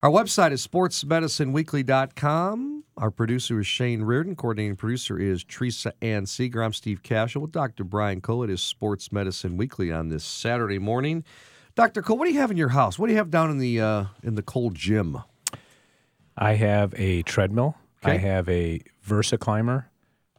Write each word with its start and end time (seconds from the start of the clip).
Our 0.00 0.10
website 0.10 0.52
is 0.52 0.64
sportsmedicineweekly.com. 0.64 2.84
Our 2.96 3.10
producer 3.10 3.58
is 3.58 3.66
Shane 3.66 4.02
Reardon. 4.02 4.36
Coordinating 4.36 4.76
producer 4.76 5.18
is 5.18 5.42
Teresa 5.42 5.92
Ann 6.00 6.24
Seeger. 6.24 6.62
I'm 6.62 6.72
Steve 6.72 7.02
Kashul 7.02 7.40
with 7.42 7.50
Dr. 7.50 7.82
Brian 7.82 8.20
Cole. 8.20 8.44
It 8.44 8.50
is 8.50 8.62
Sports 8.62 9.10
Medicine 9.10 9.56
Weekly 9.56 9.90
on 9.90 10.08
this 10.08 10.22
Saturday 10.22 10.78
morning. 10.78 11.24
Dr. 11.74 12.00
Cole, 12.00 12.16
what 12.16 12.26
do 12.26 12.32
you 12.32 12.38
have 12.38 12.52
in 12.52 12.56
your 12.56 12.68
house? 12.68 12.96
What 12.96 13.08
do 13.08 13.12
you 13.12 13.18
have 13.18 13.28
down 13.30 13.50
in 13.50 13.58
the 13.58 13.80
uh, 13.80 14.04
in 14.22 14.36
the 14.36 14.42
cold 14.42 14.76
gym? 14.76 15.18
I 16.36 16.52
have 16.54 16.94
a 16.96 17.22
treadmill. 17.22 17.74
I 18.04 18.18
have 18.18 18.48
a 18.48 18.80
VersaClimber. 19.04 19.86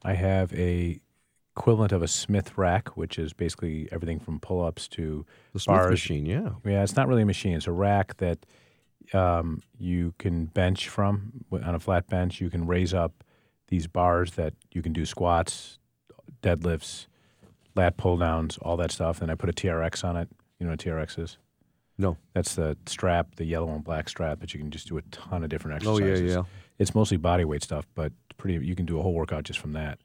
I 0.04 0.14
have 0.14 0.54
a 0.54 1.02
equivalent 1.58 1.92
of 1.92 2.02
a 2.02 2.08
Smith 2.08 2.58
rack, 2.58 2.96
which 2.96 3.20
is 3.20 3.34
basically 3.34 3.90
everything 3.92 4.22
from 4.22 4.40
pull-ups 4.40 4.88
to 4.88 5.26
The 5.52 5.60
Smith 5.60 5.76
bars. 5.76 5.92
machine, 5.92 6.26
yeah. 6.26 6.52
Yeah, 6.66 6.82
it's 6.84 6.96
not 6.96 7.10
really 7.10 7.24
a 7.24 7.26
machine. 7.26 7.58
It's 7.58 7.68
a 7.68 7.74
rack 7.74 8.16
that 8.18 8.46
um, 9.14 9.62
you 9.78 10.14
can 10.18 10.46
bench 10.46 10.90
from 10.90 11.46
on 11.52 11.76
a 11.76 11.80
flat 11.80 12.08
bench. 12.08 12.42
You 12.42 12.50
can 12.50 12.68
raise 12.68 12.94
up 12.94 13.24
these 13.68 13.88
bars 13.88 14.32
that 14.34 14.54
you 14.72 14.82
can 14.82 14.94
do 14.94 15.06
squats, 15.06 15.80
deadlifts, 16.42 17.08
lat 17.76 17.98
pull 17.98 18.18
downs, 18.18 18.58
all 18.62 18.78
that 18.78 18.92
stuff. 18.92 19.22
And 19.22 19.32
I 19.32 19.36
put 19.36 19.50
a 19.50 19.54
TRX 19.54 20.04
on 20.04 20.18
it. 20.18 20.30
You 20.60 20.66
know 20.66 20.72
what 20.72 20.86
a 20.86 20.90
TRX 20.90 21.20
is? 21.20 21.38
No. 21.98 22.18
That's 22.34 22.56
the 22.56 22.78
strap, 22.86 23.36
the 23.36 23.46
yellow 23.46 23.74
and 23.74 23.84
black 23.84 24.10
strap 24.10 24.40
that 24.40 24.54
you 24.54 24.60
can 24.60 24.72
just 24.72 24.88
do 24.88 24.98
a 24.98 25.02
ton 25.04 25.44
of 25.44 25.50
different 25.50 25.76
exercises. 25.76 26.22
Oh 26.22 26.26
yeah, 26.26 26.38
yeah. 26.38 26.44
It's 26.78 26.96
mostly 26.96 27.18
body 27.18 27.44
weight 27.44 27.64
stuff, 27.64 27.86
but 27.94 28.14
pretty. 28.38 28.66
You 28.66 28.76
can 28.76 28.86
do 28.86 29.00
a 29.00 29.02
whole 29.02 29.14
workout 29.14 29.44
just 29.44 29.60
from 29.60 29.74
that. 29.74 30.00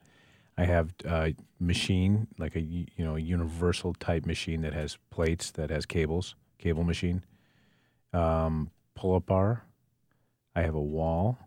I 0.57 0.65
have 0.65 0.93
a 1.05 1.35
machine, 1.59 2.27
like 2.37 2.55
a 2.55 2.61
you 2.61 2.87
know 2.97 3.15
a 3.15 3.19
universal 3.19 3.93
type 3.93 4.25
machine 4.25 4.61
that 4.61 4.73
has 4.73 4.97
plates, 5.09 5.51
that 5.51 5.69
has 5.69 5.85
cables, 5.85 6.35
cable 6.59 6.83
machine. 6.83 7.23
Um, 8.13 8.71
pull 8.95 9.15
up 9.15 9.25
bar. 9.25 9.65
I 10.55 10.61
have 10.61 10.75
a 10.75 10.81
wall, 10.81 11.37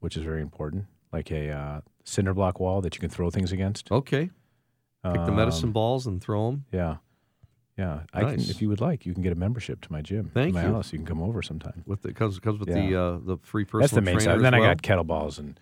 which 0.00 0.16
is 0.16 0.22
very 0.22 0.42
important, 0.42 0.84
like 1.12 1.30
a 1.30 1.50
uh, 1.50 1.80
cinder 2.04 2.34
block 2.34 2.60
wall 2.60 2.80
that 2.82 2.94
you 2.94 3.00
can 3.00 3.10
throw 3.10 3.30
things 3.30 3.50
against. 3.50 3.90
Okay. 3.90 4.30
Pick 5.02 5.24
the 5.26 5.32
medicine 5.32 5.68
Um, 5.68 5.72
balls 5.72 6.06
and 6.06 6.22
throw 6.22 6.50
them. 6.50 6.64
Yeah, 6.72 6.96
yeah. 7.76 8.00
I 8.14 8.20
can, 8.20 8.40
if 8.40 8.62
you 8.62 8.70
would 8.70 8.80
like, 8.80 9.04
you 9.04 9.12
can 9.12 9.22
get 9.22 9.32
a 9.32 9.36
membership 9.36 9.82
to 9.82 9.92
my 9.92 10.00
gym. 10.00 10.30
Thank 10.32 10.54
my 10.54 10.64
you. 10.64 10.72
house. 10.72 10.92
You 10.92 10.98
can 10.98 11.06
come 11.06 11.22
over 11.22 11.42
sometime. 11.42 11.82
With 11.86 12.00
the 12.00 12.14
comes 12.14 12.38
comes 12.38 12.58
with 12.58 12.68
the 12.68 12.94
uh, 12.98 13.18
the 13.22 13.36
free 13.42 13.64
personal 13.64 13.80
That's 13.82 13.92
the 13.92 14.00
main 14.00 14.20
side. 14.20 14.40
Then 14.40 14.54
I 14.54 14.60
well? 14.60 14.70
got 14.70 14.82
kettlebells 14.82 15.38
and 15.38 15.60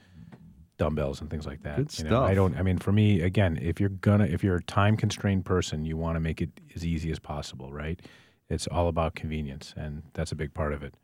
dumbbells 0.79 1.21
and 1.21 1.29
things 1.29 1.45
like 1.45 1.63
that. 1.65 1.77
Good 1.77 1.99
you 1.99 2.05
know, 2.05 2.23
I 2.23 2.35
don't. 2.35 2.57
I 2.57 2.63
mean, 2.63 2.79
for 2.79 2.93
me, 2.93 3.21
again, 3.21 3.59
if 3.61 3.81
you're 3.81 3.89
gonna, 3.89 4.27
if 4.27 4.45
you're 4.45 4.57
a 4.57 4.63
time 4.63 4.97
constrained 4.97 5.45
person, 5.45 5.85
you 5.85 5.97
want 5.97 6.15
to 6.15 6.21
make 6.21 6.41
it 6.41 6.51
as 6.77 6.85
easy 6.87 7.11
as 7.11 7.19
possible, 7.19 7.73
right? 7.73 8.01
It's 8.53 8.67
all 8.67 8.89
about 8.89 9.15
convenience, 9.15 9.73
and 9.79 10.03
that's 10.13 10.31
a 10.31 10.37
big 10.37 10.53
part 10.53 10.75
of 10.75 10.83
it. 10.83 10.95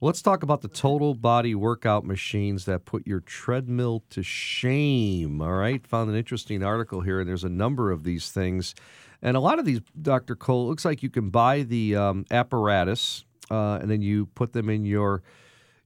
Let's 0.00 0.22
talk 0.22 0.42
about 0.42 0.62
the 0.62 0.68
total 0.68 1.14
body 1.14 1.54
workout 1.54 2.04
machines 2.04 2.64
that 2.64 2.86
put 2.86 3.06
your 3.06 3.20
treadmill 3.20 4.04
to 4.10 4.22
shame. 4.22 5.42
All 5.42 5.52
right. 5.52 5.86
Found 5.86 6.08
an 6.10 6.16
interesting 6.16 6.62
article 6.62 7.02
here, 7.02 7.20
and 7.20 7.28
there's 7.28 7.44
a 7.44 7.50
number 7.50 7.90
of 7.90 8.04
these 8.04 8.30
things. 8.30 8.74
And 9.20 9.36
a 9.36 9.40
lot 9.40 9.58
of 9.58 9.66
these, 9.66 9.80
Dr. 10.00 10.34
Cole, 10.34 10.64
it 10.64 10.68
looks 10.70 10.84
like 10.86 11.02
you 11.02 11.10
can 11.10 11.28
buy 11.28 11.62
the 11.62 11.94
um, 11.94 12.24
apparatus 12.30 13.24
uh, 13.50 13.78
and 13.80 13.90
then 13.90 14.00
you 14.00 14.26
put 14.26 14.52
them 14.52 14.68
in 14.68 14.84
your 14.84 15.22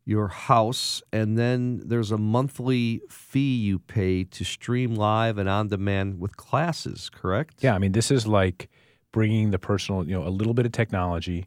your 0.04 0.28
house 0.28 1.02
and 1.12 1.36
then 1.36 1.82
there's 1.84 2.10
a 2.10 2.16
monthly 2.16 3.02
fee 3.10 3.56
you 3.56 3.78
pay 3.78 4.24
to 4.24 4.42
stream 4.42 4.94
live 4.94 5.36
and 5.36 5.50
on 5.50 5.68
demand 5.68 6.18
with 6.18 6.34
classes 6.34 7.10
correct 7.10 7.56
Yeah, 7.60 7.74
I 7.74 7.78
mean, 7.78 7.92
this 7.92 8.10
is 8.10 8.26
like 8.26 8.70
bringing 9.12 9.50
the 9.50 9.58
personal, 9.58 10.06
you 10.06 10.12
know, 10.12 10.26
a 10.26 10.30
little 10.30 10.54
bit 10.54 10.66
of 10.66 10.72
technology. 10.72 11.46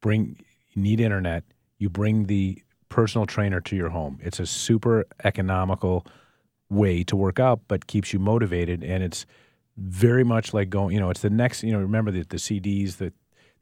Bring 0.00 0.36
you 0.70 0.82
need 0.82 1.00
internet. 1.00 1.44
You 1.78 1.88
bring 1.88 2.26
the 2.26 2.62
personal 2.88 3.26
trainer 3.26 3.60
to 3.60 3.76
your 3.76 3.90
home. 3.90 4.18
It's 4.22 4.40
a 4.40 4.46
super 4.46 5.06
economical 5.24 6.06
way 6.68 7.04
to 7.04 7.16
work 7.16 7.38
out, 7.38 7.60
but 7.68 7.86
keeps 7.86 8.12
you 8.12 8.18
motivated, 8.18 8.82
and 8.82 9.02
it's 9.02 9.26
very 9.76 10.24
much 10.24 10.54
like 10.54 10.70
going. 10.70 10.94
You 10.94 11.00
know, 11.00 11.10
it's 11.10 11.20
the 11.20 11.30
next. 11.30 11.62
You 11.62 11.72
know, 11.72 11.80
remember 11.80 12.10
the 12.10 12.22
the 12.22 12.36
CDs 12.36 12.96
that 12.96 13.14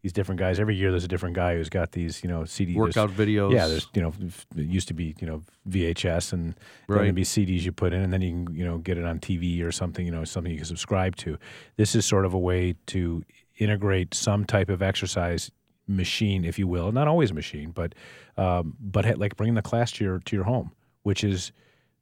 these 0.02 0.12
different 0.12 0.38
guys. 0.38 0.58
Every 0.58 0.74
year, 0.76 0.90
there's 0.90 1.04
a 1.04 1.08
different 1.08 1.34
guy 1.36 1.56
who's 1.56 1.68
got 1.68 1.92
these. 1.92 2.22
You 2.22 2.30
know, 2.30 2.44
CD 2.44 2.74
workout 2.74 3.10
videos 3.10 3.52
yeah, 3.52 3.66
there's 3.66 3.86
you 3.94 4.02
know 4.02 4.12
it 4.56 4.66
used 4.66 4.88
to 4.88 4.94
be 4.94 5.14
you 5.20 5.26
know 5.26 5.42
VHS 5.68 6.32
and 6.32 6.54
then 6.54 6.54
Right. 6.88 7.02
there'd 7.04 7.14
be 7.14 7.22
CDs 7.22 7.62
you 7.62 7.72
put 7.72 7.92
in, 7.92 8.02
and 8.02 8.12
then 8.12 8.22
you 8.22 8.30
can 8.44 8.54
you 8.54 8.64
know 8.64 8.78
get 8.78 8.98
it 8.98 9.04
on 9.04 9.18
TV 9.18 9.62
or 9.62 9.72
something 9.72 10.04
you 10.06 10.12
know 10.12 10.24
something 10.24 10.50
you 10.52 10.58
can 10.58 10.66
subscribe 10.66 11.16
to. 11.16 11.38
This 11.76 11.94
is 11.94 12.04
sort 12.06 12.24
of 12.24 12.34
a 12.34 12.38
way 12.38 12.74
to 12.86 13.24
integrate 13.58 14.14
some 14.14 14.44
type 14.44 14.68
of 14.70 14.80
exercise 14.82 15.50
machine, 15.86 16.44
if 16.44 16.58
you 16.58 16.66
will, 16.68 16.92
not 16.92 17.08
always 17.08 17.30
a 17.30 17.34
machine, 17.34 17.70
but 17.72 17.94
um, 18.36 18.76
but 18.80 19.18
like 19.18 19.36
bringing 19.36 19.54
the 19.54 19.62
class 19.62 19.92
to 19.92 20.04
your 20.04 20.18
to 20.20 20.36
your 20.36 20.44
home, 20.44 20.72
which 21.02 21.22
is 21.24 21.52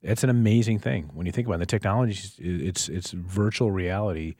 it's 0.03 0.23
an 0.23 0.31
amazing 0.31 0.79
thing 0.79 1.11
when 1.15 1.27
you 1.27 1.33
think 1.33 1.49
about 1.49 1.57
it. 1.57 1.61
The 1.61 1.67
technology, 1.67 2.17
it's 2.39 2.89
it's 2.89 3.11
virtual 3.11 3.73
reality 3.73 4.37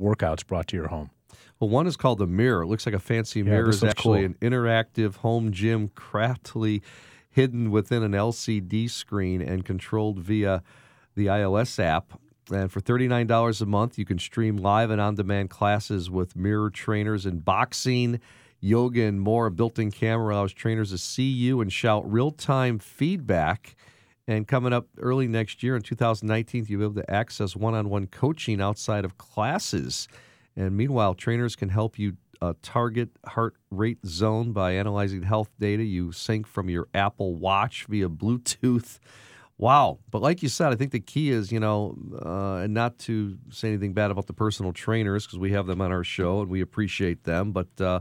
workouts 0.00 0.46
brought 0.46 0.66
to 0.68 0.76
your 0.76 0.88
home. 0.88 1.10
Well, 1.60 1.70
one 1.70 1.86
is 1.86 1.96
called 1.96 2.18
the 2.18 2.26
Mirror. 2.26 2.62
It 2.62 2.66
looks 2.66 2.86
like 2.86 2.94
a 2.94 2.98
fancy 3.00 3.40
Yeah, 3.40 3.46
mirror. 3.46 3.70
is 3.70 3.82
actually 3.84 4.20
cool. 4.26 4.26
an 4.26 4.36
interactive 4.40 5.16
home 5.16 5.52
gym 5.52 5.88
craftily 5.94 6.82
hidden 7.30 7.70
within 7.70 8.02
an 8.02 8.12
LCD 8.12 8.90
screen 8.90 9.40
and 9.40 9.64
controlled 9.64 10.18
via 10.18 10.62
the 11.14 11.26
iOS 11.26 11.78
app. 11.82 12.12
And 12.52 12.70
for 12.70 12.80
$39 12.80 13.60
a 13.62 13.66
month, 13.66 13.98
you 13.98 14.04
can 14.04 14.18
stream 14.18 14.56
live 14.56 14.90
and 14.90 15.00
on 15.00 15.14
demand 15.14 15.48
classes 15.50 16.10
with 16.10 16.36
mirror 16.36 16.68
trainers 16.70 17.24
in 17.24 17.38
boxing, 17.38 18.20
yoga, 18.60 19.02
and 19.04 19.20
more. 19.20 19.46
A 19.46 19.50
built 19.50 19.78
in 19.78 19.90
camera 19.90 20.34
allows 20.34 20.52
trainers 20.52 20.90
to 20.90 20.98
see 20.98 21.30
you 21.30 21.60
and 21.60 21.72
shout 21.72 22.10
real 22.10 22.30
time 22.30 22.78
feedback. 22.78 23.76
And 24.28 24.46
coming 24.46 24.72
up 24.72 24.86
early 24.98 25.26
next 25.28 25.62
year 25.62 25.74
in 25.76 25.82
2019, 25.82 26.66
you'll 26.68 26.78
be 26.80 26.84
able 26.84 26.94
to 27.02 27.10
access 27.10 27.56
one 27.56 27.74
on 27.74 27.88
one 27.88 28.06
coaching 28.06 28.60
outside 28.60 29.04
of 29.04 29.18
classes. 29.18 30.06
And 30.56 30.76
meanwhile, 30.76 31.14
trainers 31.14 31.56
can 31.56 31.68
help 31.68 31.98
you 31.98 32.16
uh, 32.40 32.54
target 32.60 33.10
heart 33.26 33.54
rate 33.70 33.98
zone 34.04 34.52
by 34.52 34.72
analyzing 34.72 35.22
health 35.22 35.50
data 35.58 35.84
you 35.84 36.12
sync 36.12 36.46
from 36.46 36.68
your 36.68 36.88
Apple 36.92 37.36
Watch 37.36 37.86
via 37.88 38.08
Bluetooth. 38.08 38.98
Wow. 39.58 40.00
But 40.10 40.22
like 40.22 40.42
you 40.42 40.48
said, 40.48 40.72
I 40.72 40.74
think 40.74 40.90
the 40.90 40.98
key 40.98 41.30
is, 41.30 41.52
you 41.52 41.60
know, 41.60 41.96
uh, 42.20 42.64
and 42.64 42.74
not 42.74 42.98
to 43.00 43.38
say 43.50 43.68
anything 43.68 43.92
bad 43.92 44.10
about 44.10 44.26
the 44.26 44.32
personal 44.32 44.72
trainers 44.72 45.24
because 45.24 45.38
we 45.38 45.52
have 45.52 45.66
them 45.66 45.80
on 45.80 45.92
our 45.92 46.02
show 46.02 46.40
and 46.40 46.50
we 46.50 46.60
appreciate 46.62 47.22
them, 47.22 47.52
but 47.52 47.68
uh, 47.80 48.00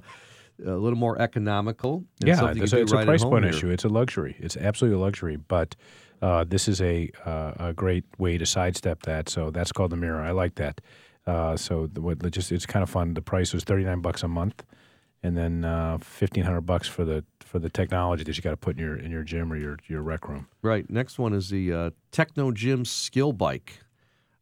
a 0.66 0.72
little 0.72 0.98
more 0.98 1.22
economical. 1.22 2.04
yeah, 2.26 2.36
something 2.36 2.58
you 2.58 2.64
it's, 2.64 2.74
a, 2.74 2.82
it's 2.82 2.92
right 2.92 3.02
at 3.02 3.08
price 3.08 3.24
point 3.24 3.46
here. 3.46 3.54
issue. 3.54 3.70
It's 3.70 3.84
a 3.84 3.90
luxury. 3.90 4.36
It's 4.40 4.58
absolutely 4.58 4.98
a 5.00 5.02
luxury. 5.02 5.36
But 5.36 5.76
uh, 6.22 6.46
this 6.46 6.68
is 6.68 6.82
a 6.82 7.12
uh, 7.26 7.54
a 7.58 7.74
great 7.74 8.06
way 8.18 8.38
to 8.38 8.46
sidestep 8.46 9.04
that. 9.04 9.30
So 9.30 9.52
that's 9.52 9.72
called 9.72 9.92
the 9.92 9.98
mirror. 9.98 10.22
I 10.22 10.32
like 10.32 10.56
that. 10.56 10.82
Uh, 11.26 11.56
so 11.56 11.88
the, 11.88 12.02
what 12.02 12.20
just 12.32 12.52
it's 12.52 12.66
kind 12.66 12.84
of 12.84 12.90
fun. 12.90 13.14
The 13.14 13.22
price 13.22 13.54
was 13.54 13.64
thirty 13.64 13.84
nine 13.84 14.02
bucks 14.02 14.24
a 14.24 14.28
month, 14.28 14.64
and 15.24 15.38
then 15.38 15.64
uh, 15.66 15.98
fifteen 16.00 16.44
hundred 16.44 16.62
bucks 16.62 16.88
for 16.88 17.06
the 17.06 17.24
for 17.40 17.60
the 17.60 17.70
technology 17.70 18.24
that 18.24 18.36
you 18.36 18.42
got 18.42 18.52
to 18.52 18.58
put 18.58 18.78
in 18.78 18.84
your 18.84 18.98
in 18.98 19.12
your 19.12 19.24
gym 19.24 19.52
or 19.52 19.58
your 19.58 19.78
your 19.88 20.02
rec 20.02 20.28
room. 20.28 20.48
Right. 20.62 20.90
Next 20.90 21.20
one 21.20 21.34
is 21.34 21.50
the 21.50 21.74
uh, 21.74 21.90
Technogym 22.12 22.86
Skill 22.88 23.34
Bike. 23.34 23.80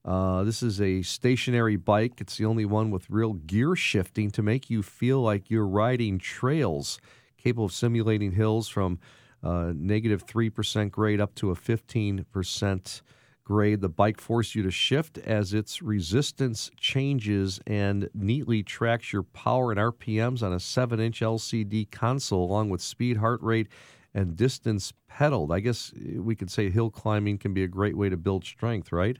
Uh, 0.05 0.43
this 0.43 0.63
is 0.63 0.79
a 0.79 1.01
stationary 1.01 1.75
bike. 1.75 2.21
It's 2.21 2.37
the 2.37 2.45
only 2.45 2.65
one 2.65 2.89
with 2.89 3.09
real 3.09 3.33
gear 3.33 3.75
shifting 3.75 4.31
to 4.31 4.41
make 4.41 4.69
you 4.69 4.81
feel 4.81 5.21
like 5.21 5.49
you're 5.49 5.67
riding 5.67 6.17
trails, 6.19 6.99
capable 7.37 7.65
of 7.65 7.73
simulating 7.73 8.31
hills 8.31 8.69
from 8.69 8.99
uh, 9.43 9.73
negative 9.75 10.25
3% 10.25 10.89
grade 10.91 11.19
up 11.19 11.35
to 11.35 11.51
a 11.51 11.55
15% 11.55 13.01
grade. 13.49 13.81
The 13.81 13.89
bike 13.89 14.21
forces 14.21 14.53
you 14.53 14.61
to 14.61 14.69
shift 14.69 15.17
as 15.17 15.55
its 15.55 15.81
resistance 15.81 16.69
changes 16.77 17.59
and 17.65 18.07
neatly 18.13 18.61
tracks 18.61 19.11
your 19.11 19.23
power 19.23 19.71
and 19.71 19.79
RPMs 19.79 20.43
on 20.43 20.53
a 20.53 20.59
7 20.59 20.99
inch 20.99 21.19
LCD 21.21 21.89
console, 21.89 22.45
along 22.45 22.69
with 22.69 22.79
speed, 22.79 23.17
heart 23.17 23.41
rate, 23.41 23.67
and 24.13 24.37
distance 24.37 24.93
pedaled. 25.07 25.51
I 25.51 25.61
guess 25.61 25.91
we 26.15 26.35
could 26.35 26.51
say 26.51 26.69
hill 26.69 26.91
climbing 26.91 27.39
can 27.39 27.55
be 27.55 27.63
a 27.63 27.67
great 27.67 27.97
way 27.97 28.07
to 28.09 28.17
build 28.17 28.45
strength, 28.45 28.91
right? 28.91 29.17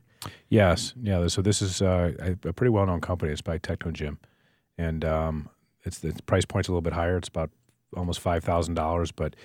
Yes, 0.50 0.94
yeah. 1.02 1.28
So 1.28 1.42
this 1.42 1.62
is 1.62 1.82
uh, 1.82 2.36
a 2.44 2.54
pretty 2.54 2.70
well 2.70 2.86
known 2.86 3.02
company. 3.02 3.32
It's 3.32 3.42
by 3.42 3.58
Technogym, 3.58 4.18
and 4.78 5.04
um, 5.04 5.50
it's 5.86 6.00
the 6.00 6.14
price 6.28 6.46
point's 6.46 6.68
a 6.68 6.72
little 6.72 6.82
bit 6.82 6.94
higher. 6.94 7.18
It's 7.18 7.30
about 7.30 7.50
almost 7.98 8.20
five 8.20 8.44
thousand 8.44 8.76
dollars, 8.76 9.12
but 9.12 9.36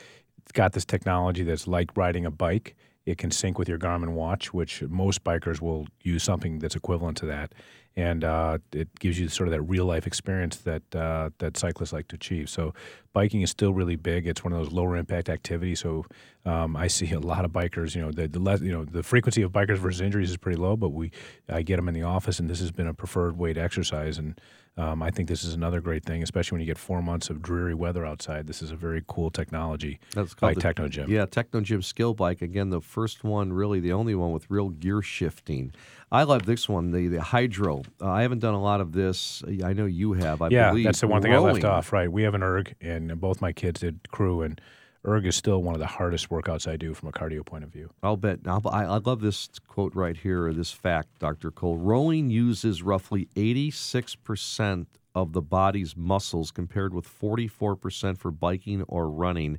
it's 0.43 0.53
got 0.53 0.73
this 0.73 0.85
technology 0.85 1.43
that's 1.43 1.67
like 1.67 1.97
riding 1.97 2.27
a 2.27 2.31
bike. 2.31 2.77
It 3.07 3.19
can 3.19 3.31
sync 3.31 3.59
with 3.59 3.69
your 3.69 3.79
Garmin 3.79 4.11
watch, 4.15 4.55
which 4.55 4.83
most 4.83 5.25
bikers 5.25 5.61
will 5.61 5.87
use 6.03 6.23
something 6.23 6.59
that's 6.59 6.77
equivalent 6.77 7.17
to 7.19 7.27
that. 7.27 7.53
and 7.97 8.25
uh, 8.25 8.59
it 8.73 8.89
gives 8.99 9.19
you 9.21 9.29
sort 9.29 9.49
of 9.49 9.53
that 9.53 9.63
real 9.63 9.85
life 9.85 10.07
experience 10.07 10.57
that 10.59 10.83
uh, 10.95 11.31
that 11.39 11.57
cyclists 11.57 11.93
like 11.93 12.09
to 12.09 12.17
achieve. 12.17 12.51
So 12.51 12.75
biking 13.13 13.43
is 13.43 13.51
still 13.51 13.73
really 13.73 13.97
big. 13.97 14.27
It's 14.27 14.43
one 14.43 14.53
of 14.53 14.59
those 14.59 14.73
lower 14.73 14.97
impact 14.97 15.29
activities. 15.29 15.81
So 15.81 16.05
um, 16.45 16.77
I 16.77 16.89
see 16.89 17.13
a 17.13 17.21
lot 17.21 17.45
of 17.45 17.53
bikers. 17.53 17.95
You 17.95 18.03
know, 18.03 18.11
the, 18.11 18.27
the 18.27 18.41
less, 18.41 18.61
you 18.61 18.73
know 18.73 18.85
the 18.85 19.03
frequency 19.03 19.43
of 19.43 19.53
bikers 19.53 19.79
versus 19.79 20.01
injuries 20.01 20.31
is 20.31 20.37
pretty 20.37 20.59
low, 20.59 20.77
but 20.77 20.89
we 20.89 21.13
I 21.49 21.63
get 21.63 21.77
them 21.77 21.89
in 21.89 21.95
the 21.95 22.03
office, 22.03 22.41
and 22.41 22.51
this 22.51 22.61
has 22.61 22.73
been 22.73 22.89
a 22.89 22.95
preferred 22.95 23.39
way 23.39 23.53
to 23.53 23.61
exercise. 23.61 24.19
And 24.19 24.41
um, 24.77 25.05
I 25.05 25.11
think 25.11 25.29
this 25.29 25.45
is 25.45 25.55
another 25.55 25.81
great 25.81 26.05
thing, 26.05 26.23
especially 26.23 26.57
when 26.57 26.61
you 26.61 26.67
get 26.67 26.79
four 26.79 27.01
months 27.01 27.31
of 27.31 27.41
dreary 27.41 27.75
weather 27.75 28.05
outside. 28.05 28.49
This 28.49 28.61
is 28.61 28.73
a 28.73 28.77
very 28.77 29.05
cool 29.07 29.31
technology 29.31 30.01
That's 30.15 30.35
by 30.35 30.53
called 30.53 30.65
the, 30.65 30.83
Technogym. 30.83 31.09
Yeah, 31.09 31.27
Technogym 31.27 31.85
Skill 31.85 32.13
Bike. 32.13 32.43
Again, 32.43 32.71
the 32.71 32.81
first 32.81 33.23
one, 33.23 33.53
really 33.53 33.79
the 33.79 33.93
only 33.93 34.17
one 34.17 34.33
with 34.33 34.51
real 34.51 34.71
gear 34.71 35.01
shifting. 35.01 35.73
I 36.11 36.25
love 36.25 36.45
this 36.47 36.69
one, 36.69 36.91
the 36.91 37.07
the 37.07 37.23
Hydrow. 37.23 37.85
Uh, 38.01 38.11
I 38.11 38.23
haven't 38.23 38.41
done 38.41 38.55
a 38.55 38.63
lot 38.63 38.81
of 38.81 38.93
this. 38.93 39.45
I 39.65 39.73
know 39.75 39.87
you 39.87 40.15
have. 40.15 40.43
I 40.43 40.49
yeah, 40.49 40.71
believe. 40.71 40.87
that's 40.87 41.01
the 41.01 41.07
one 41.07 41.23
thing 41.23 41.33
I 41.33 41.39
left 41.39 41.65
off. 41.65 41.93
Right, 41.93 42.11
we 42.11 42.25
have 42.25 42.35
an 42.35 42.43
erg, 42.43 42.75
and 42.81 43.21
both 43.21 43.41
my 43.41 43.53
kids 43.53 43.81
did 43.81 44.11
crew, 44.11 44.43
and 44.43 44.61
erg 45.07 45.27
is 45.27 45.37
still 45.37 45.63
one 45.63 45.75
of 45.75 45.81
the 45.81 45.87
hardest 45.87 46.31
workouts 46.31 46.71
I 46.71 46.77
do 46.77 46.95
from 46.95 47.09
a 47.09 47.13
cardio 47.13 47.45
point 47.45 47.65
of 47.65 47.71
view. 47.71 47.91
I'll 48.03 48.17
bet. 48.17 48.41
I'll, 48.47 48.63
I, 48.69 48.85
I 48.85 48.99
love 48.99 49.21
this 49.21 49.49
quote 49.69 49.95
right 49.95 50.17
here, 50.17 50.47
or 50.47 50.53
this 50.53 50.73
fact, 50.73 51.19
Dr. 51.19 51.51
Cole. 51.51 51.77
Rowing 51.77 52.31
uses 52.31 52.83
roughly 52.83 53.29
86% 53.37 54.87
of 55.15 55.33
the 55.33 55.43
body's 55.43 55.97
muscles 55.97 56.51
compared 56.51 56.93
with 56.93 57.07
44% 57.07 58.19
for 58.19 58.31
biking 58.31 58.83
or 58.83 59.09
running, 59.09 59.59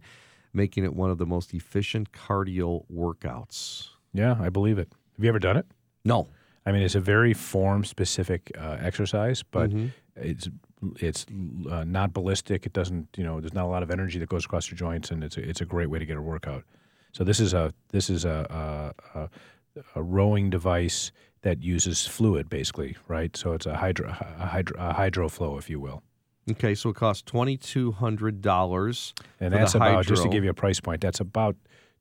making 0.54 0.84
it 0.84 0.94
one 0.94 1.10
of 1.10 1.18
the 1.18 1.26
most 1.26 1.54
efficient 1.54 2.12
cardio 2.12 2.86
workouts. 2.94 3.90
Yeah, 4.14 4.38
I 4.40 4.50
believe 4.50 4.78
it. 4.78 4.90
Have 5.16 5.24
you 5.24 5.30
ever 5.30 5.40
done 5.40 5.58
it? 5.58 5.66
No. 6.04 6.28
I 6.66 6.72
mean, 6.72 6.82
it's 6.82 6.96
a 6.96 7.00
very 7.00 7.34
form 7.34 7.84
specific 7.86 8.52
uh, 8.58 8.78
exercise, 8.80 9.44
but 9.44 9.70
Mhm. 9.70 9.92
it's 10.16 10.50
it's 11.00 11.26
uh, 11.70 11.84
not 11.84 12.14
ballistic. 12.14 12.66
It 12.66 12.74
doesn't, 12.74 13.08
you 13.18 13.24
know, 13.24 13.40
there's 13.40 13.54
not 13.54 13.66
a 13.66 13.68
lot 13.76 13.82
of 13.84 13.90
energy 13.90 14.20
that 14.20 14.30
goes 14.30 14.46
across 14.46 14.70
your 14.70 14.78
joints, 14.78 15.10
and 15.12 15.24
it's 15.24 15.38
a, 15.38 15.50
it's 15.50 15.62
a 15.62 15.66
great 15.66 15.90
way 15.90 15.98
to 16.00 16.06
get 16.06 16.18
a 16.18 16.22
workout. 16.22 16.64
So 17.12 17.24
this 17.24 17.40
is 17.40 17.54
a 17.54 17.74
this 17.90 18.10
is 18.10 18.26
a 18.26 18.94
a, 19.16 19.20
a, 19.20 19.30
a 19.96 20.02
rowing 20.04 20.50
device 20.50 21.12
that 21.42 21.62
uses 21.64 22.06
fluid, 22.08 22.50
basically, 22.50 22.98
right? 23.08 23.36
So 23.38 23.54
it's 23.54 23.66
a 23.66 23.76
hydro 23.78 24.10
a 24.10 24.46
hydro 24.48 24.78
a 24.80 24.94
hydro 24.94 25.30
flow, 25.30 25.58
if 25.58 25.70
you 25.70 25.80
will. 25.80 26.02
Okay, 26.52 26.76
so 26.76 26.90
it 26.90 26.96
costs 26.96 27.24
$2,200. 27.32 29.14
And 29.40 29.50
For 29.50 29.50
the 29.50 29.58
that's 29.58 29.76
about 29.76 30.06
just 30.06 30.24
to 30.24 30.30
give 30.30 30.44
you 30.44 30.50
a 30.52 30.54
price 30.54 30.80
point. 30.80 31.02
That's 31.02 31.20
about 31.20 31.56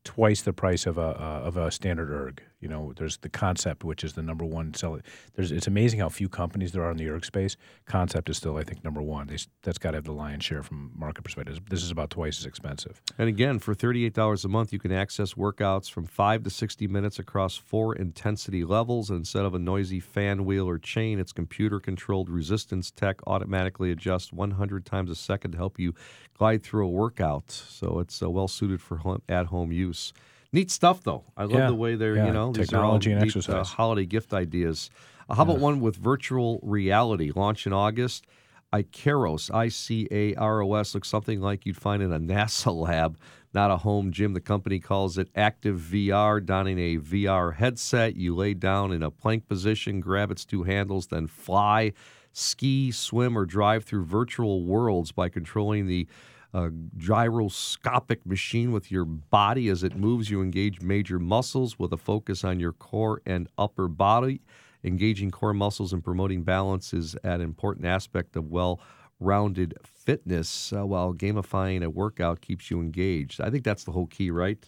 twice 0.05 0.43
the 0.43 0.53
price 0.53 0.85
of 0.87 0.99
a 0.99 1.01
uh, 1.21 1.43
of 1.49 1.57
a 1.57 1.71
standard 1.71 2.11
erg. 2.11 2.43
You 2.61 2.69
know, 2.69 2.93
there's 2.97 3.19
the 3.19 3.29
concept, 3.29 3.85
which 3.85 4.03
is 4.05 4.15
the 4.15 4.23
number 4.23 4.45
one 4.45 4.73
seller. 4.73 5.03
There's 5.35 5.53
it's 5.53 5.67
amazing 5.67 6.01
how 6.01 6.09
few 6.09 6.29
companies 6.29 6.73
there 6.73 6.83
are 6.83 6.91
in 6.91 6.97
the 6.97 7.09
erg 7.09 7.25
space. 7.25 7.57
Concept 7.85 8.31
is 8.31 8.39
still, 8.39 8.57
I 8.57 8.65
think, 8.65 8.83
number 8.83 9.03
one. 9.03 9.27
They, 9.27 9.37
that's 9.63 9.77
got 9.77 9.91
to 9.91 9.99
have 9.99 10.05
the 10.05 10.13
lion's 10.13 10.45
share 10.45 10.63
from 10.63 10.93
market 10.97 11.23
perspective. 11.23 11.61
This 11.69 11.83
is 11.83 11.91
about 11.91 12.11
twice 12.11 12.39
as 12.39 12.47
expensive. 12.47 13.03
And 13.19 13.29
again, 13.29 13.59
for 13.59 13.75
$38 13.75 14.45
a 14.45 14.49
month, 14.49 14.73
you 14.73 14.79
can 14.79 14.93
access 14.93 15.35
workouts 15.35 15.91
from 15.91 16.07
5 16.07 16.45
to 16.45 16.51
60 16.51 16.87
minutes 16.89 17.19
across 17.19 17.57
four 17.57 17.95
intensity 17.97 18.65
levels. 18.65 19.11
And 19.11 19.19
instead 19.19 19.45
of 19.45 19.55
a 19.55 19.59
noisy 19.59 20.01
fan 20.01 20.45
wheel 20.45 20.69
or 20.69 20.79
chain, 20.79 21.19
its 21.19 21.33
computer 21.33 21.81
controlled 21.81 22.31
resistance 22.31 22.91
tech 22.91 23.21
automatically 23.27 23.91
adjusts 23.91 24.33
100 24.33 24.87
times 24.87 25.11
a 25.11 25.15
second 25.15 25.53
to 25.53 25.59
help 25.59 25.79
you 25.79 25.95
glide 26.37 26.63
through 26.63 26.87
a 26.87 26.91
workout. 26.91 27.51
So 27.51 27.99
it's 28.01 28.23
uh, 28.23 28.31
well 28.31 28.49
suited 28.49 28.81
for 28.81 28.99
home, 28.99 29.23
at 29.29 29.47
home 29.47 29.73
use. 29.73 30.13
Neat 30.55 30.71
stuff, 30.71 31.03
though. 31.03 31.25
I 31.37 31.43
love 31.43 31.51
Yeah, 31.51 31.67
the 31.67 31.75
way 31.75 31.97
they're, 31.97 32.15
yeah, 32.15 32.27
you 32.27 32.33
know, 32.33 32.53
these 32.53 32.73
are 32.73 32.85
all 32.85 33.01
technology 33.01 33.11
and 33.11 33.35
neat, 33.35 33.49
uh, 33.49 33.65
holiday 33.65 34.07
gift 34.07 34.33
ideas. 34.33 34.89
Uh, 35.29 35.35
how 35.35 35.43
about 35.43 35.59
one 35.59 35.81
with 35.81 35.97
virtual 35.97 36.61
reality? 36.63 37.33
Launch 37.35 37.67
in 37.67 37.73
August. 37.73 38.29
Icaros, 38.73 39.53
I 39.53 39.67
C 39.67 40.07
A 40.13 40.35
R 40.37 40.63
O 40.63 40.75
S, 40.75 40.95
looks 40.95 41.09
something 41.09 41.41
like 41.41 41.67
you'd 41.67 41.77
find 41.77 42.05
in 42.05 42.13
a 42.13 42.21
NASA 42.33 42.73
lab, 42.73 43.19
not 43.53 43.73
a 43.73 43.79
home 43.79 44.13
gym. 44.13 44.33
The 44.33 44.41
company 44.41 44.79
calls 44.79 45.19
it 45.19 45.29
Active 45.35 45.81
VR. 45.81 46.45
Donning 46.45 46.79
a 46.79 46.99
VR 46.99 47.57
headset, 47.57 48.15
you 48.15 48.37
lay 48.37 48.55
down 48.55 48.93
in 48.93 49.03
a 49.03 49.11
plank 49.11 49.49
position, 49.49 49.99
grab 49.99 50.31
its 50.31 50.45
two 50.45 50.63
handles, 50.63 51.09
then 51.09 51.27
fly, 51.27 51.93
ski, 52.35 52.91
swim, 52.91 53.39
or 53.39 53.47
drive 53.47 53.85
through 53.85 54.05
virtual 54.05 54.65
worlds 54.65 55.13
by 55.13 55.29
controlling 55.29 55.87
the 55.87 56.07
uh, 56.53 56.69
gyroscopic 56.97 58.25
machine 58.25 58.71
with 58.71 58.91
your 58.93 59.05
body 59.05 59.69
as 59.69 59.83
it 59.83 59.97
moves. 59.97 60.31
You 60.31 60.43
engage 60.43 60.81
major 60.81 61.19
muscles 61.19 61.79
with 61.79 61.93
a 61.93 61.97
focus 61.97 62.45
on 62.45 62.61
your 62.61 62.73
core 62.73 63.23
and 63.27 63.49
upper 63.59 63.89
body. 63.89 64.41
Engaging 64.85 65.31
core 65.31 65.55
muscles 65.55 65.93
and 65.93 66.05
promoting 66.05 66.43
balance 66.43 66.93
is 66.93 67.17
an 67.25 67.41
important 67.41 67.87
aspect 67.87 68.37
of 68.37 68.51
well 68.51 68.81
rounded 69.19 69.75
fitness, 69.83 70.73
uh, 70.73 70.85
while 70.85 71.15
gamifying 71.15 71.83
a 71.83 71.89
workout 71.89 72.41
keeps 72.41 72.71
you 72.71 72.81
engaged. 72.81 73.41
I 73.41 73.51
think 73.51 73.65
that's 73.65 73.85
the 73.85 73.93
whole 73.93 74.07
key, 74.07 74.31
right? 74.31 74.59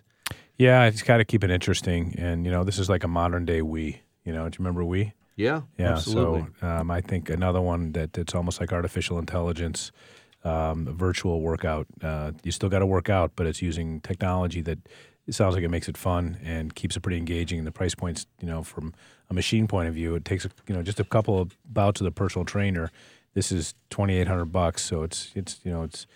Yeah, 0.57 0.85
it's 0.87 1.03
got 1.03 1.19
to 1.19 1.25
keep 1.25 1.45
it 1.45 1.51
interesting. 1.51 2.15
And 2.17 2.45
you 2.45 2.51
know, 2.51 2.65
this 2.65 2.79
is 2.79 2.89
like 2.89 3.05
a 3.05 3.09
modern 3.09 3.45
day 3.45 3.61
Wii. 3.61 3.99
You 4.25 4.33
know, 4.33 4.49
do 4.49 4.57
you 4.57 4.65
remember 4.65 4.83
Wii? 4.83 5.13
Yeah, 5.37 5.63
Yeah, 5.79 5.93
absolutely. 5.93 6.47
so 6.61 6.67
um, 6.67 6.91
I 6.91 7.01
think 7.01 7.29
another 7.29 7.61
one 7.61 7.93
that 7.93 8.17
it's 8.17 8.35
almost 8.35 8.61
like 8.61 8.73
artificial 8.73 9.19
intelligence, 9.19 9.93
um, 10.45 10.87
virtual 10.97 11.43
workout. 11.43 11.87
Uh, 12.03 12.33
you 12.43 12.53
still 12.53 12.71
got 12.71 12.79
to 12.79 12.87
work 12.87 13.11
out, 13.11 13.33
but 13.37 13.47
it's 13.47 13.61
using 13.61 14.01
technology 14.01 14.63
that 14.63 14.79
it 15.27 15.35
sounds 15.35 15.55
like 15.55 15.65
it 15.65 15.69
makes 15.69 15.89
it 15.89 15.97
fun 15.97 16.39
and 16.43 16.75
keeps 16.75 16.97
it 16.97 17.01
pretty 17.01 17.19
engaging. 17.19 17.59
And 17.59 17.67
the 17.67 17.73
price 17.73 17.95
points, 17.95 18.27
you 18.41 18.47
know, 18.47 18.63
from 18.63 18.95
a 19.29 19.35
machine 19.35 19.67
point 19.67 19.89
of 19.89 19.95
view, 19.95 20.15
it 20.15 20.25
takes 20.25 20.47
you 20.67 20.75
know 20.75 20.83
just 20.83 21.01
a 21.01 21.05
couple 21.05 21.39
of 21.39 21.57
bouts 21.65 22.01
with 22.01 22.09
a 22.09 22.13
personal 22.13 22.45
trainer. 22.45 22.91
This 23.35 23.53
is 23.53 23.75
twenty 23.91 24.17
eight 24.17 24.29
hundred 24.29 24.47
bucks, 24.47 24.83
so 24.83 25.03
it's 25.03 25.33
it's 25.35 25.61
you 25.65 25.71
know 25.71 25.83
it's. 25.83 26.07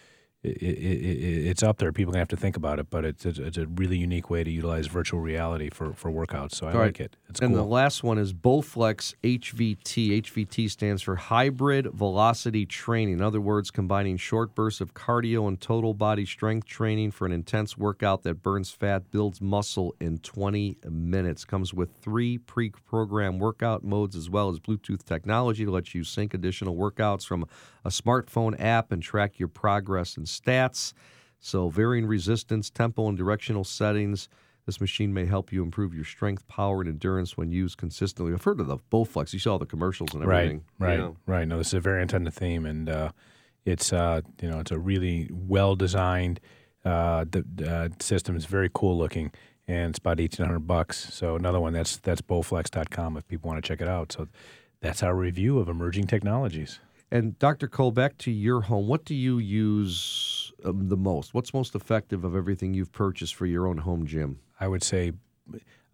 It, 0.42 0.56
it, 0.62 0.64
it, 0.64 1.46
it's 1.48 1.62
up 1.62 1.76
there. 1.76 1.92
People 1.92 2.14
have 2.14 2.28
to 2.28 2.36
think 2.36 2.56
about 2.56 2.78
it, 2.78 2.88
but 2.88 3.04
it's 3.04 3.26
it's, 3.26 3.38
it's 3.38 3.58
a 3.58 3.66
really 3.66 3.98
unique 3.98 4.30
way 4.30 4.42
to 4.42 4.50
utilize 4.50 4.86
virtual 4.86 5.20
reality 5.20 5.68
for, 5.68 5.92
for 5.92 6.10
workouts. 6.10 6.54
So 6.54 6.66
I 6.66 6.72
All 6.72 6.78
right. 6.78 6.86
like 6.86 7.00
it. 7.00 7.16
It's 7.28 7.40
and 7.40 7.50
cool. 7.54 7.62
the 7.62 7.68
last 7.68 8.02
one 8.02 8.16
is 8.16 8.32
Bowflex 8.32 9.14
HVT. 9.22 10.22
HVT 10.22 10.70
stands 10.70 11.02
for 11.02 11.16
Hybrid 11.16 11.88
Velocity 11.92 12.64
Training. 12.64 13.14
In 13.14 13.22
other 13.22 13.40
words, 13.40 13.70
combining 13.70 14.16
short 14.16 14.54
bursts 14.54 14.80
of 14.80 14.94
cardio 14.94 15.46
and 15.46 15.60
total 15.60 15.92
body 15.92 16.24
strength 16.24 16.66
training 16.66 17.10
for 17.10 17.26
an 17.26 17.32
intense 17.32 17.76
workout 17.76 18.22
that 18.22 18.42
burns 18.42 18.70
fat, 18.70 19.10
builds 19.10 19.42
muscle 19.42 19.94
in 20.00 20.18
20 20.18 20.78
minutes. 20.88 21.44
Comes 21.44 21.74
with 21.74 21.90
three 22.00 22.38
pre 22.38 22.70
programmed 22.70 23.42
workout 23.42 23.84
modes 23.84 24.16
as 24.16 24.30
well 24.30 24.48
as 24.48 24.58
Bluetooth 24.58 25.04
technology 25.04 25.66
to 25.66 25.70
let 25.70 25.94
you 25.94 26.02
sync 26.02 26.32
additional 26.32 26.76
workouts 26.76 27.26
from 27.26 27.44
a 27.84 27.90
smartphone 27.90 28.58
app 28.58 28.90
and 28.90 29.02
track 29.02 29.38
your 29.38 29.48
progress 29.48 30.16
and 30.16 30.29
stats. 30.30 30.92
So, 31.38 31.68
varying 31.70 32.06
resistance, 32.06 32.68
tempo, 32.70 33.08
and 33.08 33.16
directional 33.16 33.64
settings. 33.64 34.28
This 34.66 34.80
machine 34.80 35.12
may 35.14 35.24
help 35.24 35.52
you 35.52 35.62
improve 35.62 35.94
your 35.94 36.04
strength, 36.04 36.46
power, 36.46 36.80
and 36.80 36.88
endurance 36.88 37.36
when 37.36 37.50
used 37.50 37.78
consistently. 37.78 38.32
I've 38.34 38.44
heard 38.44 38.60
of 38.60 38.66
the 38.66 38.76
Bowflex. 38.92 39.32
You 39.32 39.38
saw 39.38 39.58
the 39.58 39.66
commercials 39.66 40.12
and 40.14 40.22
everything. 40.22 40.64
Right, 40.78 40.88
right, 40.90 40.98
Yeah. 40.98 41.10
right. 41.26 41.48
No, 41.48 41.56
this 41.58 41.68
is 41.68 41.74
a 41.74 41.80
very 41.80 42.02
intended 42.02 42.34
theme, 42.34 42.66
and 42.66 42.88
uh, 42.88 43.12
it's 43.64 43.92
uh, 43.92 44.20
you 44.40 44.50
know 44.50 44.60
it's 44.60 44.70
a 44.70 44.78
really 44.78 45.28
well 45.32 45.76
designed 45.76 46.40
uh, 46.84 47.24
the, 47.30 47.44
uh, 47.68 47.88
system. 48.00 48.36
It's 48.36 48.44
very 48.44 48.70
cool 48.72 48.96
looking, 48.98 49.32
and 49.66 49.90
it's 49.90 49.98
about 49.98 50.20
eighteen 50.20 50.44
hundred 50.44 50.66
bucks. 50.66 51.12
So 51.14 51.36
another 51.36 51.58
one 51.58 51.72
that's 51.72 51.96
that's 51.96 52.20
bowflex.com 52.20 53.16
if 53.16 53.26
people 53.26 53.48
want 53.48 53.64
to 53.64 53.66
check 53.66 53.80
it 53.80 53.88
out. 53.88 54.12
So 54.12 54.28
that's 54.80 55.02
our 55.02 55.16
review 55.16 55.58
of 55.58 55.68
emerging 55.68 56.06
technologies. 56.06 56.80
And 57.10 57.38
Dr. 57.38 57.66
Cole, 57.68 57.90
back 57.90 58.18
to 58.18 58.30
your 58.30 58.60
home. 58.62 58.86
What 58.86 59.04
do 59.04 59.14
you 59.14 59.38
use 59.38 60.52
um, 60.64 60.88
the 60.88 60.96
most? 60.96 61.34
What's 61.34 61.52
most 61.52 61.74
effective 61.74 62.24
of 62.24 62.36
everything 62.36 62.74
you've 62.74 62.92
purchased 62.92 63.34
for 63.34 63.46
your 63.46 63.66
own 63.66 63.78
home 63.78 64.06
gym? 64.06 64.38
I 64.60 64.68
would 64.68 64.82
say, 64.84 65.12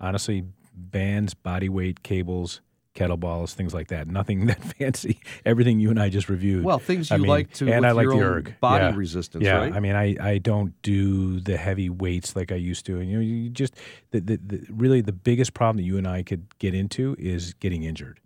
honestly, 0.01 0.45
bands, 0.75 1.33
body 1.33 1.69
weight 1.71 2.03
cables, 2.03 2.61
kettlebells, 2.95 3.55
things 3.55 3.73
like 3.73 3.89
that. 3.89 4.09
Nothing 4.09 4.47
that 4.47 4.63
fancy. 4.63 5.19
Everything 5.47 5.81
you 5.81 5.89
and 5.91 5.99
I 6.01 6.11
just 6.11 6.29
reviewed. 6.29 6.65
Well, 6.65 6.79
things 6.79 7.09
you 7.11 7.15
I 7.17 7.19
mean, 7.19 7.29
like 7.31 7.51
to 7.55 7.73
and 7.73 7.87
I 7.87 7.93
like 7.93 8.05
your 8.05 8.15
the 8.15 8.21
erg. 8.25 8.55
body 8.61 8.85
Yeah. 8.85 8.95
resistance, 8.97 9.45
yeah, 9.45 9.57
right? 9.59 9.73
I 9.73 9.81
mean, 9.81 9.95
I, 9.95 10.17
I 10.21 10.39
don't 10.39 10.75
do 10.83 11.41
the 11.41 11.57
heavy 11.57 11.89
weights 11.89 12.37
like 12.37 12.53
I 12.53 12.57
used 12.57 12.85
to. 12.87 12.99
And, 13.01 13.09
you 13.11 13.17
know, 13.17 13.23
you 13.23 13.49
just 13.49 13.75
the, 14.11 14.21
the, 14.21 14.37
the 14.37 14.67
really 14.71 15.01
the 15.01 15.13
biggest 15.13 15.55
problem 15.55 15.79
that 15.79 15.85
you 15.85 15.97
and 15.97 16.07
I 16.07 16.23
could 16.23 16.47
get 16.59 16.75
into 16.75 17.17
is 17.19 17.55
getting 17.55 17.85
injured, 17.85 18.21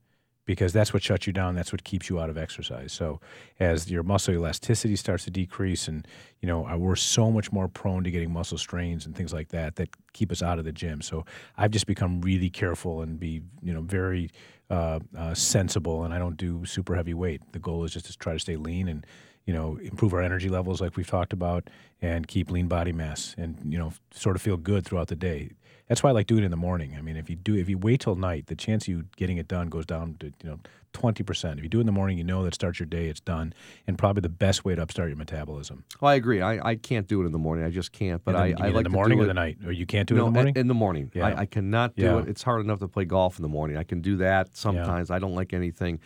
because 0.50 0.72
that's 0.72 0.92
what 0.92 1.00
shuts 1.00 1.28
you 1.28 1.32
down. 1.32 1.54
That's 1.54 1.70
what 1.70 1.84
keeps 1.84 2.10
you 2.10 2.18
out 2.18 2.28
of 2.28 2.36
exercise. 2.36 2.92
So 2.92 3.20
as 3.60 3.88
your 3.88 4.02
muscle 4.02 4.34
elasticity 4.34 4.96
starts 4.96 5.22
to 5.26 5.30
decrease, 5.30 5.86
and 5.86 6.04
you 6.40 6.48
know, 6.48 6.66
we're 6.76 6.96
so 6.96 7.30
much 7.30 7.52
more 7.52 7.68
prone 7.68 8.02
to 8.02 8.10
getting 8.10 8.32
muscle 8.32 8.58
strains 8.58 9.06
and 9.06 9.14
things 9.14 9.32
like 9.32 9.50
that 9.50 9.76
that 9.76 9.90
keep 10.12 10.32
us 10.32 10.42
out 10.42 10.58
of 10.58 10.64
the 10.64 10.72
gym. 10.72 11.02
So 11.02 11.24
I've 11.56 11.70
just 11.70 11.86
become 11.86 12.20
really 12.20 12.50
careful 12.50 13.00
and 13.00 13.20
be 13.20 13.42
you 13.62 13.72
know 13.72 13.82
very 13.82 14.28
uh, 14.70 14.98
uh, 15.16 15.34
sensible, 15.34 16.02
and 16.02 16.12
I 16.12 16.18
don't 16.18 16.36
do 16.36 16.64
super 16.64 16.96
heavy 16.96 17.14
weight. 17.14 17.42
The 17.52 17.60
goal 17.60 17.84
is 17.84 17.92
just 17.92 18.06
to 18.06 18.18
try 18.18 18.32
to 18.32 18.40
stay 18.40 18.56
lean 18.56 18.88
and 18.88 19.06
you 19.46 19.54
know, 19.54 19.76
improve 19.82 20.12
our 20.14 20.22
energy 20.22 20.48
levels 20.48 20.80
like 20.80 20.96
we've 20.96 21.06
talked 21.08 21.32
about, 21.32 21.68
and 22.02 22.26
keep 22.28 22.50
lean 22.50 22.68
body 22.68 22.92
mass, 22.92 23.34
and 23.38 23.56
you 23.72 23.78
know, 23.78 23.92
sort 24.12 24.36
of 24.36 24.42
feel 24.42 24.56
good 24.56 24.84
throughout 24.84 25.08
the 25.08 25.16
day. 25.16 25.50
That's 25.88 26.04
why 26.04 26.10
I 26.10 26.12
like 26.12 26.28
doing 26.28 26.42
it 26.42 26.44
in 26.44 26.50
the 26.52 26.56
morning. 26.56 26.94
I 26.96 27.02
mean, 27.02 27.16
if 27.16 27.28
you 27.28 27.34
do, 27.34 27.56
if 27.56 27.68
you 27.68 27.76
wait 27.76 28.00
till 28.02 28.14
night, 28.14 28.46
the 28.46 28.54
chance 28.54 28.84
of 28.84 28.88
you 28.88 29.04
getting 29.16 29.38
it 29.38 29.48
done 29.48 29.68
goes 29.68 29.84
down 29.86 30.14
to 30.20 30.26
you 30.26 30.50
know 30.50 30.60
twenty 30.92 31.24
percent. 31.24 31.58
If 31.58 31.64
you 31.64 31.68
do 31.68 31.78
it 31.78 31.80
in 31.80 31.86
the 31.86 31.92
morning, 31.92 32.16
you 32.16 32.22
know 32.22 32.44
that 32.44 32.54
starts 32.54 32.78
your 32.78 32.86
day, 32.86 33.06
it's 33.08 33.18
done, 33.18 33.52
and 33.88 33.98
probably 33.98 34.20
the 34.20 34.28
best 34.28 34.64
way 34.64 34.76
to 34.76 34.82
upstart 34.82 35.08
your 35.08 35.16
metabolism. 35.16 35.82
Well, 36.00 36.12
I 36.12 36.14
agree. 36.14 36.42
I, 36.42 36.64
I 36.70 36.74
can't 36.76 37.08
do 37.08 37.22
it 37.22 37.26
in 37.26 37.32
the 37.32 37.38
morning. 37.38 37.64
I 37.64 37.70
just 37.70 37.90
can't. 37.90 38.22
But 38.24 38.36
I, 38.36 38.54
I 38.56 38.68
like 38.68 38.68
in 38.68 38.72
the 38.74 38.82
to 38.84 38.88
morning 38.90 39.18
do 39.18 39.22
or 39.22 39.24
it- 39.24 39.28
the 39.28 39.34
night, 39.34 39.58
or 39.66 39.72
you 39.72 39.84
can't 39.84 40.08
do 40.08 40.14
it 40.14 40.18
no, 40.18 40.26
in 40.28 40.32
the 40.32 40.38
morning. 40.38 40.54
In 40.56 40.68
the 40.68 40.74
morning. 40.74 41.10
Yeah. 41.12 41.26
I, 41.26 41.40
I 41.40 41.46
cannot 41.46 41.96
do 41.96 42.02
Yeah. 42.04 42.18
it. 42.18 42.28
It's 42.28 42.44
hard 42.44 42.60
enough 42.64 42.78
to 42.78 42.88
play 42.88 43.04
golf 43.04 43.36
in 43.38 43.42
the 43.42 43.48
morning. 43.48 43.76
I 43.76 43.82
can 43.82 44.00
do 44.00 44.16
that 44.18 44.56
sometimes. 44.56 45.10
I 45.10 45.18
don't 45.18 45.34
like 45.34 45.52
anything 45.52 45.98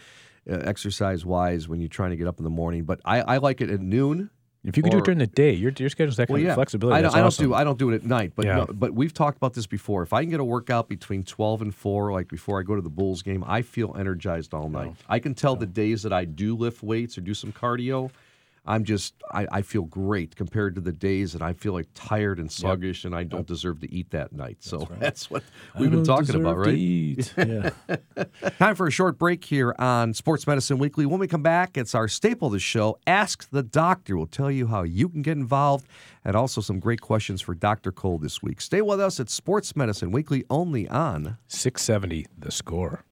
uh, 0.51 0.55
exercise 0.57 1.25
wise 1.25 1.69
when 1.69 1.81
you're 1.81 1.89
trying 1.89 2.11
to 2.11 2.17
get 2.17 2.27
up 2.27 2.39
in 2.39 2.45
the 2.45 2.51
morning. 2.51 2.85
But 2.85 3.01
I, 3.05 3.21
I 3.21 3.37
like 3.39 3.61
it 3.61 3.71
at 3.71 3.81
noon. 3.81 4.31
if 4.65 4.77
you 4.77 4.83
can 4.83 4.93
do 4.93 4.99
it 4.99 5.05
during 5.05 5.19
the 5.19 5.27
day, 5.27 5.53
your 5.53 5.73
your 5.79 5.91
schedule's 5.91 6.17
that 6.17 6.29
Well, 6.31 6.41
yeah. 6.41 6.51
of 6.51 6.55
flexibility. 6.55 6.97
I 6.99 7.03
don't, 7.03 7.13
I 7.15 7.19
don't 7.19 7.27
awesome. 7.27 7.47
do 7.49 7.55
I 7.55 7.65
don't 7.65 7.79
do 7.79 7.91
it 7.91 7.95
at 7.97 8.05
night, 8.05 8.33
but 8.35 8.47
Yeah. 8.47 8.57
no, 8.57 8.67
but 8.67 8.95
we've 8.95 9.13
talked 9.13 9.37
about 9.37 9.53
this 9.55 9.67
before. 9.67 10.03
If 10.03 10.13
I 10.13 10.23
can 10.23 10.31
get 10.31 10.41
a 10.41 10.45
workout 10.45 10.89
between 10.89 11.23
twelve 11.23 11.61
and 11.63 11.75
four, 11.75 12.13
like 12.13 12.29
before 12.29 12.59
I 12.61 12.63
go 12.63 12.75
to 12.75 12.81
the 12.83 12.91
Bulls 12.91 13.23
game, 13.23 13.45
I 13.47 13.61
feel 13.63 13.95
energized 13.99 14.55
all 14.55 14.69
night. 14.69 14.95
I 15.09 15.19
can 15.19 15.35
tell 15.35 15.55
the 15.57 15.67
days 15.67 16.03
that 16.03 16.13
I 16.13 16.25
do 16.25 16.57
lift 16.57 16.83
weights 16.83 17.19
or 17.19 17.21
do 17.21 17.35
some 17.35 17.53
cardio. 17.53 18.11
I'm 18.66 18.85
just 18.85 19.14
I, 19.30 19.47
I 19.50 19.62
feel 19.62 19.83
great 19.83 20.37
compared 20.37 20.75
to 20.76 20.80
the 20.80 20.92
days 20.92 21.33
that 21.35 21.42
I 21.42 21.52
feel 21.52 21.73
like 21.75 21.88
tired 21.94 22.38
and 22.38 22.50
sluggish 22.50 23.04
and 23.04 23.14
I 23.14 23.25
don't 23.25 23.47
deserve 23.47 23.80
to 23.80 23.92
eat 23.92 24.11
that 24.11 24.33
night. 24.33 24.59
So 24.61 24.88
that's, 24.99 25.30
what 25.30 25.42
we've 25.78 25.90
been 25.90 26.04
talking 26.04 26.35
about, 26.35 26.56
right? 26.56 26.76
yeah. 27.37 27.71
Time 28.59 28.75
for 28.75 28.87
a 28.87 28.90
short 28.90 29.18
break 29.18 29.44
here 29.44 29.75
on 29.78 30.14
Sports 30.14 30.47
Medicine 30.47 30.78
Weekly. 30.78 31.04
When 31.04 31.21
we 31.21 31.28
come 31.28 31.42
back, 31.42 31.76
it's 31.76 31.94
our 31.94 32.09
staple 32.09 32.47
of 32.47 32.52
the 32.52 32.59
show, 32.59 32.99
Ask 33.06 33.50
the 33.50 33.62
Doctor. 33.62 34.16
We'll 34.16 34.26
tell 34.26 34.50
you 34.50 34.66
how 34.68 34.83
you 34.83 35.09
can 35.09 35.23
get 35.23 35.37
involved 35.37 35.87
and 36.25 36.35
also 36.35 36.61
some 36.61 36.80
great 36.80 37.00
questions 37.00 37.42
for 37.42 37.54
Dr. 37.54 37.92
Cole 37.92 38.18
this 38.18 38.42
week. 38.42 38.61
Stay 38.61 38.80
with 38.80 39.00
us 39.00 39.21
at 39.21 39.28
Sports 39.28 39.76
Medicine 39.76 40.11
Weekly 40.11 40.44
only 40.49 40.88
on 40.88 41.37
670 41.49 42.26
the 42.38 42.50
score. 42.50 43.02